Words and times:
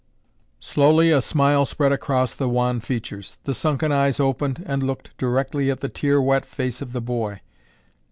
Slowly 0.59 1.11
a 1.11 1.21
smile 1.21 1.63
spread 1.63 1.91
over 1.93 2.35
the 2.35 2.49
wan 2.49 2.79
features. 2.79 3.37
The 3.43 3.53
sunken 3.53 3.91
eyes 3.91 4.19
opened 4.19 4.63
and 4.65 4.81
looked 4.81 5.15
directly 5.15 5.69
at 5.69 5.81
the 5.81 5.89
tear 5.89 6.19
wet 6.19 6.43
face 6.43 6.81
of 6.81 6.91
the 6.91 7.01
boy. 7.01 7.39